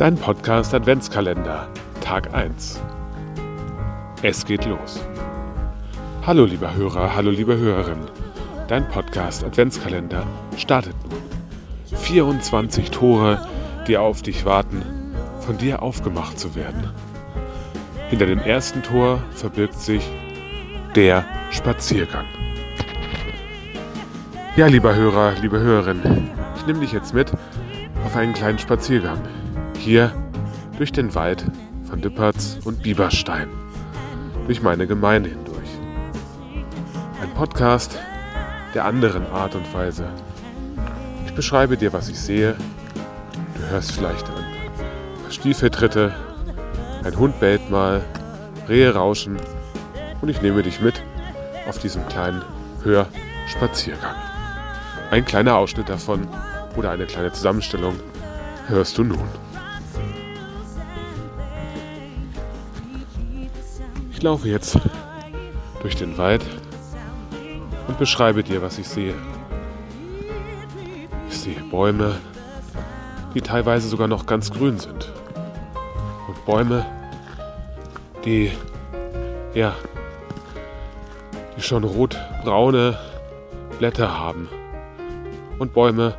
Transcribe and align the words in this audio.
Dein 0.00 0.16
Podcast 0.16 0.72
Adventskalender, 0.72 1.68
Tag 2.00 2.32
1. 2.32 2.80
Es 4.22 4.46
geht 4.46 4.64
los. 4.64 4.98
Hallo 6.26 6.46
lieber 6.46 6.74
Hörer, 6.74 7.14
hallo 7.14 7.30
liebe 7.30 7.54
Hörerin. 7.58 7.98
Dein 8.66 8.88
Podcast 8.88 9.44
Adventskalender 9.44 10.26
startet 10.56 10.94
nun. 11.02 11.20
24 11.98 12.90
Tore, 12.90 13.46
die 13.86 13.98
auf 13.98 14.22
dich 14.22 14.46
warten, 14.46 14.82
von 15.40 15.58
dir 15.58 15.82
aufgemacht 15.82 16.38
zu 16.38 16.54
werden. 16.54 16.94
Hinter 18.08 18.24
dem 18.24 18.38
ersten 18.38 18.82
Tor 18.82 19.22
verbirgt 19.32 19.78
sich 19.78 20.10
der 20.94 21.26
Spaziergang. 21.50 22.24
Ja, 24.56 24.66
lieber 24.66 24.94
Hörer, 24.94 25.34
liebe 25.42 25.60
Hörerin, 25.60 26.30
ich 26.56 26.64
nehme 26.64 26.80
dich 26.80 26.92
jetzt 26.92 27.12
mit 27.12 27.30
auf 28.06 28.16
einen 28.16 28.32
kleinen 28.32 28.58
Spaziergang. 28.58 29.18
Hier 29.80 30.12
durch 30.76 30.92
den 30.92 31.14
Wald 31.14 31.42
von 31.88 32.02
Dippertz 32.02 32.58
und 32.64 32.82
Bieberstein. 32.82 33.48
Durch 34.44 34.60
meine 34.60 34.86
Gemeinde 34.86 35.30
hindurch. 35.30 35.70
Ein 37.22 37.30
Podcast 37.30 37.98
der 38.74 38.84
anderen 38.84 39.26
Art 39.28 39.54
und 39.54 39.72
Weise. 39.72 40.06
Ich 41.24 41.32
beschreibe 41.32 41.78
dir, 41.78 41.94
was 41.94 42.10
ich 42.10 42.20
sehe. 42.20 42.56
Du 43.54 43.70
hörst 43.70 43.92
vielleicht 43.92 44.28
ein 44.28 45.32
Stiefeltritte, 45.32 46.12
ein 47.02 47.16
Hund 47.18 47.40
bellt 47.40 47.70
mal, 47.70 48.02
Rehe 48.68 48.94
rauschen 48.94 49.38
und 50.20 50.28
ich 50.28 50.42
nehme 50.42 50.62
dich 50.62 50.82
mit 50.82 51.02
auf 51.66 51.78
diesem 51.78 52.06
kleinen 52.08 52.42
Hörspaziergang. 52.84 54.14
Ein 55.10 55.24
kleiner 55.24 55.56
Ausschnitt 55.56 55.88
davon 55.88 56.28
oder 56.76 56.90
eine 56.90 57.06
kleine 57.06 57.32
Zusammenstellung 57.32 57.94
hörst 58.68 58.98
du 58.98 59.04
nun. 59.04 59.26
Ich 64.20 64.24
laufe 64.24 64.48
jetzt 64.50 64.78
durch 65.80 65.96
den 65.96 66.18
Wald 66.18 66.44
und 67.88 67.98
beschreibe 67.98 68.42
dir, 68.42 68.60
was 68.60 68.76
ich 68.76 68.86
sehe. 68.86 69.14
Ich 71.30 71.38
sehe 71.38 71.58
Bäume, 71.70 72.16
die 73.34 73.40
teilweise 73.40 73.88
sogar 73.88 74.08
noch 74.08 74.26
ganz 74.26 74.50
grün 74.50 74.78
sind. 74.78 75.10
Und 76.28 76.44
Bäume, 76.44 76.84
die, 78.26 78.52
ja, 79.54 79.74
die 81.56 81.62
schon 81.62 81.84
rot-braune 81.84 82.98
Blätter 83.78 84.18
haben. 84.18 84.50
Und 85.58 85.72
Bäume, 85.72 86.14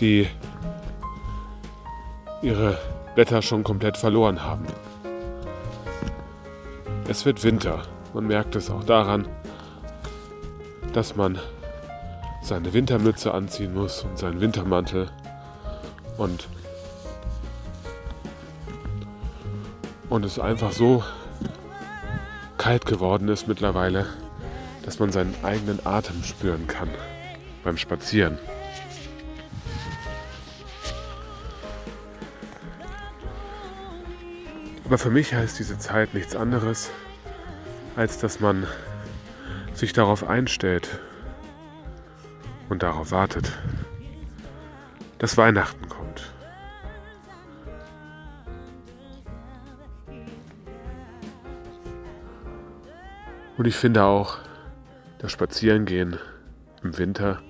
die 0.00 0.28
ihre 2.42 2.76
Blätter 3.14 3.40
schon 3.40 3.64
komplett 3.64 3.96
verloren 3.96 4.44
haben. 4.44 4.66
Es 7.10 7.24
wird 7.24 7.42
Winter. 7.42 7.84
Man 8.12 8.26
merkt 8.26 8.54
es 8.54 8.70
auch 8.70 8.84
daran, 8.84 9.26
dass 10.92 11.16
man 11.16 11.38
seine 12.42 12.74
Wintermütze 12.74 13.32
anziehen 13.32 13.72
muss 13.72 14.04
und 14.04 14.18
seinen 14.18 14.42
Wintermantel 14.42 15.10
und 16.18 16.48
und 20.10 20.24
es 20.26 20.38
einfach 20.38 20.72
so 20.72 21.02
kalt 22.58 22.84
geworden 22.84 23.28
ist 23.28 23.48
mittlerweile, 23.48 24.06
dass 24.84 24.98
man 24.98 25.10
seinen 25.10 25.34
eigenen 25.42 25.84
Atem 25.86 26.22
spüren 26.24 26.66
kann 26.66 26.90
beim 27.64 27.78
Spazieren. 27.78 28.38
Aber 34.88 34.96
für 34.96 35.10
mich 35.10 35.34
heißt 35.34 35.58
diese 35.58 35.78
Zeit 35.78 36.14
nichts 36.14 36.34
anderes, 36.34 36.90
als 37.94 38.16
dass 38.16 38.40
man 38.40 38.66
sich 39.74 39.92
darauf 39.92 40.26
einstellt 40.26 40.98
und 42.70 42.82
darauf 42.82 43.10
wartet, 43.10 43.52
dass 45.18 45.36
Weihnachten 45.36 45.90
kommt. 45.90 46.32
Und 53.58 53.66
ich 53.66 53.76
finde 53.76 54.04
auch, 54.04 54.38
dass 55.18 55.32
Spazierengehen 55.32 56.18
im 56.82 56.96
Winter 56.96 57.42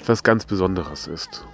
etwas 0.00 0.24
ganz 0.24 0.46
Besonderes 0.46 1.06
ist. 1.06 1.46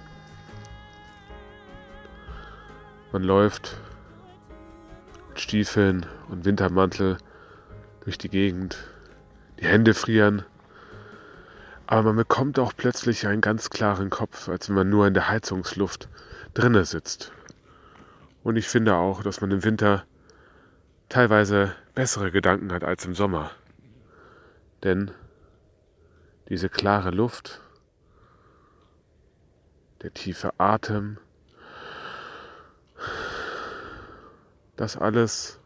Man 3.11 3.21
läuft 3.21 3.77
Stiefeln 5.35 6.05
und 6.29 6.45
Wintermantel 6.45 7.17
durch 8.01 8.17
die 8.17 8.29
Gegend. 8.29 8.77
Die 9.59 9.65
Hände 9.65 9.93
frieren. 9.93 10.43
Aber 11.87 12.03
man 12.03 12.15
bekommt 12.15 12.59
auch 12.59 12.73
plötzlich 12.75 13.27
einen 13.27 13.41
ganz 13.41 13.69
klaren 13.69 14.09
Kopf, 14.09 14.49
als 14.49 14.69
wenn 14.69 14.75
man 14.75 14.89
nur 14.89 15.07
in 15.07 15.13
der 15.13 15.29
Heizungsluft 15.29 16.09
drinne 16.53 16.85
sitzt. 16.85 17.31
Und 18.43 18.55
ich 18.55 18.67
finde 18.67 18.95
auch, 18.95 19.23
dass 19.23 19.41
man 19.41 19.51
im 19.51 19.63
Winter 19.63 20.03
teilweise 21.09 21.73
bessere 21.93 22.31
Gedanken 22.31 22.71
hat 22.73 22.83
als 22.83 23.05
im 23.05 23.13
Sommer. 23.13 23.51
Denn 24.83 25.11
diese 26.49 26.69
klare 26.69 27.11
Luft, 27.11 27.61
der 30.01 30.13
tiefe 30.13 30.53
Atem, 30.57 31.17
das 34.83 34.97
alles 34.97 35.61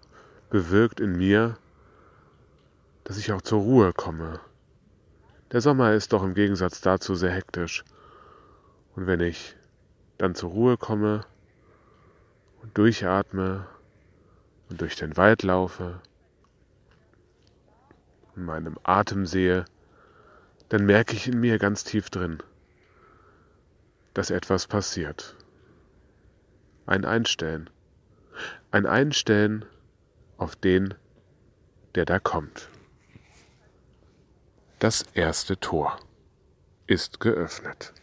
bewirkt 0.52 1.00
in 1.00 1.18
mir, 1.18 1.58
dass 3.04 3.18
ich 3.18 3.32
auch 3.32 3.42
zur 3.42 3.62
Ruhe 3.62 3.92
komme. 3.92 4.40
Der 5.52 5.60
Sommer 5.60 5.94
ist 5.94 6.14
doch 6.14 6.22
im 6.24 6.36
Gegensatz 6.36 6.82
dazu 6.82 7.16
sehr 7.16 7.32
hektisch. 7.32 7.84
Und 8.96 9.08
wenn 9.08 9.20
ich 9.20 9.56
dann 10.20 10.36
zur 10.36 10.52
Ruhe 10.52 10.78
komme 10.78 11.22
und 12.62 12.78
durchatme 12.78 13.66
und 14.70 14.82
durch 14.82 14.96
den 14.96 15.18
Wald 15.18 15.42
laufe 15.42 16.00
und 18.36 18.46
meinem 18.46 18.78
Atem 18.84 19.26
sehe, 19.26 19.66
dann 20.70 20.86
merke 20.86 21.16
ich 21.16 21.28
in 21.28 21.40
mir 21.40 21.58
ganz 21.58 21.84
tief 21.84 22.12
drin, 22.12 22.38
dass 24.14 24.30
etwas 24.30 24.68
passiert. 24.68 25.36
Ein 26.86 27.04
Einstellen 27.04 27.68
ein 28.72 28.86
Einstellen 28.86 29.66
auf 30.38 30.56
den, 30.56 30.94
der 31.96 32.06
da 32.06 32.20
kommt. 32.20 32.70
Das 34.80 35.04
erste 35.14 35.60
Tor 35.60 36.00
ist 36.86 37.20
geöffnet. 37.20 37.94